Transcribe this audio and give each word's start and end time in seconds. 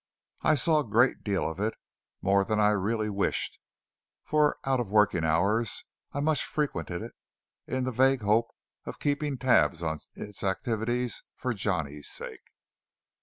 I 0.41 0.55
saw 0.55 0.79
a 0.79 0.83
great 0.83 1.23
deal 1.23 1.47
of 1.47 1.59
it, 1.59 1.75
more 2.23 2.43
than 2.43 2.59
I 2.59 2.71
really 2.71 3.07
wished, 3.07 3.59
for 4.25 4.57
out 4.65 4.79
of 4.79 4.89
working 4.89 5.23
hours 5.23 5.83
I 6.11 6.21
much 6.21 6.43
frequented 6.43 7.03
it 7.03 7.13
in 7.67 7.83
the 7.83 7.91
vague 7.91 8.23
hope 8.23 8.49
of 8.85 8.97
keeping 8.97 9.37
tabs 9.37 9.83
on 9.83 9.99
its 10.15 10.43
activities 10.43 11.21
for 11.35 11.53
Johnny's 11.53 12.09
sake. 12.09 12.49